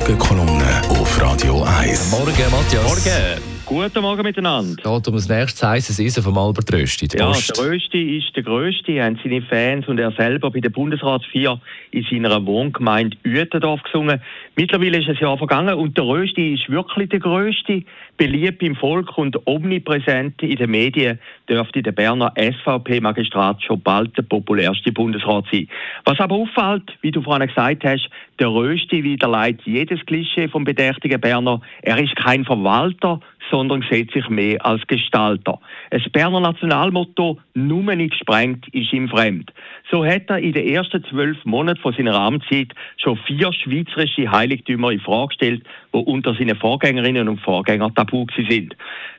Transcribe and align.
Morgenkolumne 0.00 0.80
auf 0.88 1.20
Radio 1.20 1.62
1. 1.62 2.10
Morgen, 2.10 2.50
Matthias. 2.50 2.84
Morgen. 2.84 3.59
Guten 3.70 4.02
Morgen 4.02 4.24
miteinander. 4.24 4.74
Geht 4.74 5.06
um 5.06 5.14
das 5.14 5.28
nächste 5.28 5.68
heißes 5.68 6.00
Eisen 6.00 6.24
vom 6.24 6.36
Albert 6.36 6.72
Rösti. 6.72 7.06
Ja, 7.16 7.30
der 7.30 7.64
Rösti 7.64 8.18
ist 8.18 8.34
der 8.34 8.42
Größte, 8.42 9.00
haben 9.00 9.16
seine 9.22 9.42
Fans 9.42 9.86
und 9.86 10.00
er 10.00 10.10
selber 10.10 10.50
bei 10.50 10.58
der 10.58 10.70
Bundesratsfeier 10.70 11.60
in 11.92 12.04
seiner 12.10 12.44
Wohngemeinde 12.44 13.16
Uetendorf 13.24 13.80
gesungen. 13.84 14.20
Mittlerweile 14.56 14.98
ist 14.98 15.08
ein 15.08 15.14
Jahr 15.20 15.38
vergangen 15.38 15.74
und 15.74 15.96
der 15.96 16.04
Rösti 16.04 16.54
ist 16.54 16.68
wirklich 16.68 17.10
der 17.10 17.20
Größte, 17.20 17.84
beliebt 18.16 18.60
im 18.64 18.74
Volk 18.74 19.16
und 19.16 19.38
omnipräsent 19.46 20.42
in 20.42 20.56
den 20.56 20.72
Medien, 20.72 21.20
dürfte 21.48 21.80
der 21.80 21.92
Berner 21.92 22.32
SVP-Magistrat 22.36 23.62
schon 23.62 23.80
bald 23.82 24.18
der 24.18 24.22
populärste 24.22 24.90
Bundesrat 24.90 25.44
sein. 25.52 25.68
Was 26.06 26.18
aber 26.18 26.34
auffällt, 26.34 26.90
wie 27.02 27.12
du 27.12 27.22
vorhin 27.22 27.46
gesagt 27.46 27.84
hast, 27.84 28.10
der 28.40 28.48
Rösti 28.48 29.04
widerlegt 29.04 29.62
jedes 29.64 30.04
Klischee 30.06 30.48
vom 30.48 30.64
bedächtigen 30.64 31.20
Berner. 31.20 31.60
Er 31.82 31.98
ist 31.98 32.16
kein 32.16 32.44
Verwalter, 32.44 33.20
sondern 33.50 33.84
sieht 33.90 34.12
sich 34.12 34.28
mehr 34.28 34.64
als 34.64 34.86
Gestalter. 34.86 35.58
Das 35.90 36.02
Berner 36.10 36.40
Nationalmotto 36.40 37.38
«Nummer 37.54 37.96
nicht 37.96 38.12
gesprengt» 38.12 38.66
ist 38.72 38.92
ihm 38.92 39.08
fremd. 39.08 39.52
So 39.90 40.04
hat 40.04 40.28
er 40.28 40.38
in 40.38 40.52
den 40.52 40.68
ersten 40.68 41.04
zwölf 41.04 41.36
Monaten 41.44 41.80
von 41.80 41.92
seiner 41.92 42.14
Amtszeit 42.14 42.72
schon 42.96 43.18
vier 43.26 43.52
schweizerische 43.52 44.30
Heiligtümer 44.30 44.92
in 44.92 45.00
Frage 45.00 45.28
gestellt, 45.28 45.64
die 45.92 45.98
unter 45.98 46.34
seinen 46.34 46.56
Vorgängerinnen 46.56 47.28
und 47.28 47.40
Vorgängern 47.40 47.94
tabu 47.94 48.26
sind. 48.36 48.76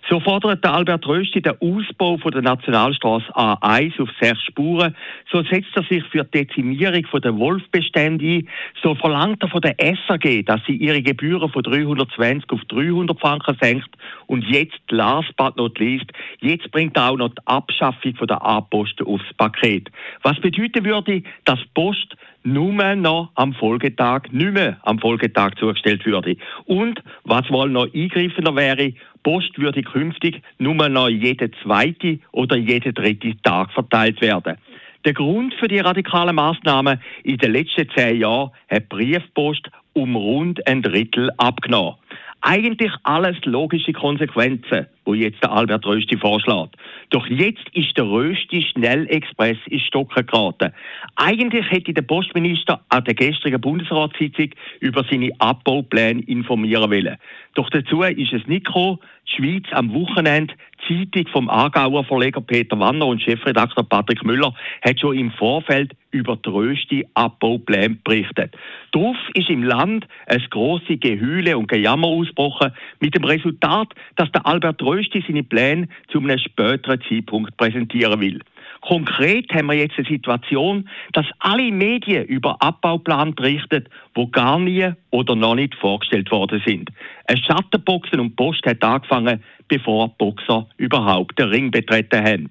So 0.09 0.19
fordert 0.19 0.65
Albert 0.65 1.07
Rösti 1.07 1.41
den 1.41 1.53
Ausbau 1.61 2.17
der 2.17 2.41
Nationalstraße 2.41 3.33
A1 3.35 4.01
auf 4.01 4.09
sechs 4.19 4.41
Spuren. 4.43 4.95
So 5.31 5.43
setzt 5.43 5.69
er 5.75 5.83
sich 5.83 6.03
für 6.05 6.23
die 6.23 6.45
Dezimierung 6.45 7.05
der 7.21 7.37
Wolfbestände 7.37 8.25
ein. 8.25 8.49
So 8.81 8.95
verlangt 8.95 9.43
er 9.43 9.49
von 9.49 9.61
der 9.61 9.75
SAG, 9.79 10.45
dass 10.45 10.61
sie 10.65 10.75
ihre 10.75 11.01
Gebühren 11.01 11.51
von 11.51 11.63
320 11.63 12.49
auf 12.51 12.61
300 12.67 13.19
Franken 13.19 13.57
senkt. 13.61 13.89
Und 14.25 14.43
jetzt, 14.45 14.79
last 14.89 15.35
but 15.37 15.55
not 15.55 15.77
least, 15.79 16.11
jetzt 16.39 16.71
bringt 16.71 16.97
er 16.97 17.11
auch 17.11 17.17
noch 17.17 17.29
die 17.29 17.45
Abschaffung 17.45 18.15
der 18.27 18.41
A-Post 18.41 19.01
aufs 19.03 19.33
Paket. 19.37 19.91
Was 20.23 20.39
bedeuten 20.39 20.83
würde, 20.83 21.23
dass 21.45 21.59
Post 21.73 22.15
nur 22.43 22.95
noch 22.95 23.31
am 23.35 23.53
Folgetag, 23.53 24.31
nicht 24.31 24.53
mehr 24.53 24.77
am 24.83 24.99
Folgetag 24.99 25.55
zugestellt 25.59 26.05
würde. 26.05 26.37
Und, 26.65 27.01
was 27.23 27.49
wohl 27.49 27.69
noch 27.69 27.93
eingreifender 27.93 28.55
wäre, 28.55 28.93
Post 29.23 29.57
würde 29.59 29.83
künftig 29.83 30.41
nur 30.57 30.89
noch 30.89 31.09
jeden 31.09 31.51
zweiten 31.63 32.21
oder 32.31 32.57
jeden 32.57 32.93
dritten 32.93 33.41
Tag 33.43 33.71
verteilt 33.71 34.21
werden. 34.21 34.57
Der 35.05 35.13
Grund 35.13 35.53
für 35.55 35.67
die 35.67 35.79
radikalen 35.79 36.35
Maßnahmen 36.35 37.01
in 37.23 37.37
den 37.37 37.53
letzten 37.53 37.89
zehn 37.95 38.19
Jahren 38.19 38.51
hat 38.69 38.87
Briefpost 38.89 39.69
um 39.93 40.15
rund 40.15 40.65
ein 40.67 40.81
Drittel 40.81 41.29
abgenommen. 41.37 41.95
Eigentlich 42.43 42.91
alles 43.03 43.37
logische 43.45 43.93
Konsequenzen, 43.93 44.87
wo 45.05 45.13
jetzt 45.13 45.43
der 45.43 45.51
Albert 45.51 45.85
Rösti 45.85 46.17
vorschlägt. 46.17 46.75
Doch 47.11 47.27
jetzt 47.27 47.69
ist 47.73 47.95
der 47.95 48.05
Rösti 48.05 48.63
Schnellexpress 48.63 49.57
in 49.67 49.79
Stocken 49.79 50.25
geraten. 50.25 50.73
Eigentlich 51.17 51.69
hätte 51.69 51.93
der 51.93 52.01
Postminister 52.01 52.81
an 52.89 53.03
der 53.03 53.13
gestrigen 53.13 53.61
Bundesratssitzung 53.61 54.49
über 54.79 55.05
seine 55.09 55.29
Abbaupläne 55.37 56.23
informieren 56.23 56.89
wollen. 56.89 57.17
Doch 57.53 57.69
dazu 57.69 58.01
ist 58.01 58.33
es 58.33 58.47
nicht 58.47 58.65
gekommen. 58.65 58.97
Die 59.27 59.35
Schweiz 59.35 59.65
am 59.71 59.93
Wochenende, 59.93 60.55
Zeitung 60.91 61.27
vom 61.31 61.49
Aargauer 61.49 62.03
Verleger 62.03 62.41
Peter 62.41 62.79
Wanner 62.79 63.07
und 63.07 63.21
Chefredakteur 63.21 63.83
Patrick 63.83 64.23
Müller 64.23 64.53
hat 64.81 64.99
schon 64.99 65.17
im 65.17 65.31
Vorfeld 65.31 65.93
über 66.11 66.35
die 66.35 66.49
grösste 66.49 67.03
Abbaupläne 67.13 67.97
berichtet. 68.03 68.53
Darauf 68.91 69.15
ist 69.33 69.49
im 69.49 69.63
Land 69.63 70.07
ein 70.27 70.43
grosse 70.49 70.97
Gehüle 70.97 71.57
und 71.57 71.67
Gejammer 71.67 72.07
ausgebrochen, 72.07 72.71
mit 72.99 73.15
dem 73.15 73.23
Resultat, 73.23 73.93
dass 74.17 74.31
der 74.31 74.45
Albert 74.45 74.81
Rösti 74.81 75.23
seine 75.25 75.43
Pläne 75.43 75.87
zu 76.11 76.19
einem 76.19 76.37
späteren 76.37 77.01
Zeitpunkt 77.07 77.55
präsentieren 77.57 78.19
will. 78.19 78.41
Konkret 78.81 79.53
haben 79.53 79.67
wir 79.67 79.75
jetzt 79.75 79.97
eine 79.97 80.07
Situation, 80.07 80.89
dass 81.13 81.25
alle 81.39 81.71
Medien 81.71 82.25
über 82.25 82.61
Abbauplan 82.61 83.35
berichten, 83.35 83.85
wo 84.15 84.27
gar 84.27 84.59
nie 84.59 84.91
oder 85.11 85.35
noch 85.35 85.55
nicht 85.55 85.75
vorgestellt 85.75 86.31
worden 86.31 86.61
sind. 86.65 86.89
Ein 87.27 87.37
Schattenboxen 87.37 88.19
und 88.19 88.35
Post 88.35 88.65
hat 88.65 88.83
angefangen, 88.83 89.43
bevor 89.71 90.09
Boxer 90.17 90.67
überhaupt 90.75 91.39
den 91.39 91.47
Ring 91.47 91.71
betreten 91.71 92.23
haben. 92.23 92.49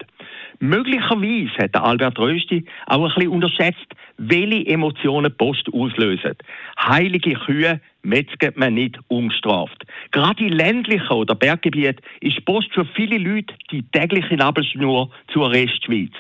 Möglicherweise 0.59 1.51
hat 1.59 1.77
Albert 1.77 2.19
Rösti 2.19 2.65
auch 2.87 3.05
ein 3.05 3.15
bisschen 3.15 3.29
unterschätzt, 3.29 3.95
welche 4.17 4.67
Emotionen 4.67 5.35
Post 5.37 5.69
auslösen. 5.73 6.35
Heilige 6.79 7.35
Kühe 7.35 7.81
metzget 8.03 8.57
man 8.57 8.75
nicht 8.75 8.99
ungestraft. 9.09 9.85
Gerade 10.13 10.45
in 10.45 10.53
ländlichen 10.55 11.13
oder 11.13 11.35
Berggebieten 11.35 12.03
ist 12.21 12.43
Post 12.47 12.73
für 12.73 12.87
viele 12.87 13.19
Leute 13.19 13.55
die 13.71 13.83
tägliche 13.83 14.37
Nabelschnur 14.37 15.11
zur 15.33 15.51
Restschweiz. 15.51 16.13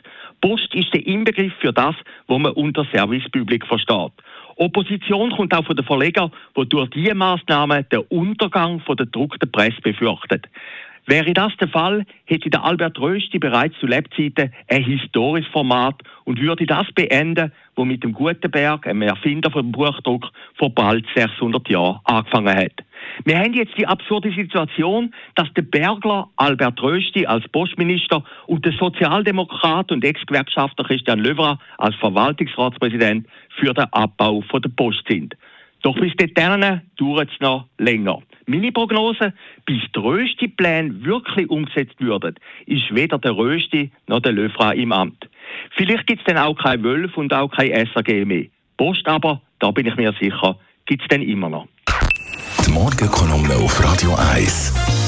Post 0.42 0.74
ist 0.74 0.92
der 0.92 1.06
Inbegriff 1.06 1.52
für 1.60 1.72
das, 1.72 1.94
was 2.26 2.38
man 2.38 2.52
unter 2.52 2.86
Servicepublik 2.92 3.66
versteht. 3.66 4.12
Opposition 4.60 5.30
kommt 5.30 5.54
auch 5.54 5.64
von 5.64 5.74
den 5.74 5.86
Verlegern, 5.86 6.30
die 6.54 6.68
durch 6.68 6.90
diese 6.90 7.14
Maßnahmen 7.14 7.86
den 7.90 8.00
Untergang 8.10 8.82
der 8.86 8.96
gedruckten 8.96 9.50
Presse 9.50 9.80
befürchtet. 9.82 10.46
Wäre 11.06 11.32
das 11.32 11.56
der 11.58 11.68
Fall, 11.68 12.04
hätte 12.24 12.50
der 12.50 12.62
Albert 12.62 12.98
Rösti 12.98 13.38
bereits 13.38 13.78
zu 13.80 13.86
Lebzeiten 13.86 14.52
ein 14.68 14.84
historisches 14.84 15.50
Format 15.50 16.02
und 16.24 16.40
würde 16.40 16.66
das 16.66 16.86
beenden, 16.92 17.52
wo 17.74 17.84
mit 17.84 18.04
dem 18.04 18.12
Gutenberg, 18.12 18.86
einem 18.86 19.02
Erfinder 19.02 19.50
vom 19.50 19.72
Buchdruck, 19.72 20.30
vor 20.56 20.70
bald 20.70 21.06
600 21.14 21.68
Jahren 21.68 22.00
angefangen 22.04 22.56
hat. 22.56 22.84
Wir 23.24 23.38
haben 23.38 23.54
jetzt 23.54 23.76
die 23.78 23.86
absurde 23.86 24.30
Situation, 24.32 25.14
dass 25.34 25.52
der 25.54 25.62
Bergler 25.62 26.28
Albert 26.36 26.82
Rösti 26.82 27.26
als 27.26 27.48
Postminister 27.48 28.22
und 28.46 28.64
der 28.64 28.72
Sozialdemokrat 28.72 29.90
und 29.90 30.04
Ex-Gewerkschafter 30.04 30.84
Christian 30.84 31.20
Löwra 31.20 31.58
als 31.78 31.94
Verwaltungsratspräsident 31.96 33.26
für 33.58 33.72
den 33.72 33.86
Abbau 33.92 34.42
von 34.42 34.62
der 34.62 34.70
Post 34.70 35.04
sind. 35.08 35.34
Doch 35.82 35.94
bis 35.94 36.12
dahin 36.34 36.82
dauert 36.98 37.30
es 37.32 37.40
noch 37.40 37.66
länger. 37.78 38.18
Meine 38.46 38.72
Prognose, 38.72 39.32
bis 39.64 39.80
die 39.94 39.98
Rösti-Pläne 39.98 41.04
wirklich 41.04 41.48
umgesetzt 41.48 42.00
würden, 42.00 42.34
ist 42.66 42.94
weder 42.94 43.18
der 43.18 43.36
Rösti 43.36 43.90
noch 44.06 44.20
der 44.20 44.32
Löfra 44.32 44.72
im 44.72 44.92
Amt. 44.92 45.28
Vielleicht 45.76 46.06
gibt 46.06 46.20
es 46.20 46.26
dann 46.26 46.42
auch 46.42 46.56
kein 46.56 46.82
Wölf 46.82 47.16
und 47.16 47.32
auch 47.32 47.48
kein 47.48 47.88
SAG 47.94 48.26
mehr. 48.26 48.46
Post 48.76 49.06
aber, 49.06 49.40
da 49.58 49.70
bin 49.70 49.86
ich 49.86 49.96
mir 49.96 50.12
sicher, 50.20 50.58
gibt 50.86 51.02
es 51.02 51.08
dann 51.08 51.22
immer 51.22 51.48
noch. 51.48 51.68
Die 52.66 52.70
Morgenkolumne 52.72 53.54
auf 53.54 53.82
Radio 53.82 54.14
1 54.32 54.99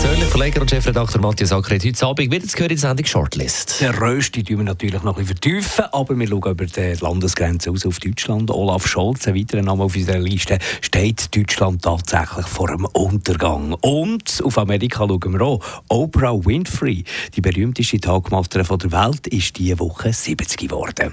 persönliche 0.00 0.30
Verleger 0.30 0.60
und 0.60 0.70
Chefredakteur 0.70 1.20
Matthias 1.20 1.50
Acker 1.50 1.74
hat 1.74 1.84
heute 1.84 2.06
Abend 2.06 2.30
wieder 2.30 2.46
zu 2.46 2.56
hören 2.56 2.70
in 2.70 2.76
der 2.76 2.78
Sendung 2.78 3.06
Shortlist. 3.06 3.80
Der 3.80 4.00
Rösti 4.00 4.44
tun 4.44 4.58
wir 4.58 4.64
natürlich 4.64 5.02
noch 5.02 5.18
ein 5.18 5.26
vertiefen, 5.26 5.86
aber 5.90 6.16
wir 6.16 6.28
schauen 6.28 6.52
über 6.52 6.66
die 6.66 6.94
Landesgrenze 7.00 7.72
aus 7.72 7.84
auf 7.84 7.98
Deutschland. 7.98 8.48
Olaf 8.52 8.86
Scholz, 8.86 9.26
ein 9.26 9.34
weiterer 9.34 9.62
Name 9.62 9.82
auf 9.82 9.96
unserer 9.96 10.20
Liste, 10.20 10.58
steht 10.82 11.34
Deutschland 11.34 11.82
tatsächlich 11.82 12.46
vor 12.46 12.68
einem 12.68 12.84
Untergang. 12.84 13.74
Und 13.80 14.40
auf 14.44 14.56
Amerika 14.58 15.04
schauen 15.08 15.32
wir 15.32 15.40
auch. 15.40 15.60
Oprah 15.88 16.44
Winfrey, 16.44 17.02
die 17.34 17.40
berühmteste 17.40 17.98
Tagmasterin 17.98 18.78
der 18.78 18.92
Welt, 18.92 19.26
ist 19.26 19.58
diese 19.58 19.80
Woche 19.80 20.12
70 20.12 20.58
geworden. 20.58 21.12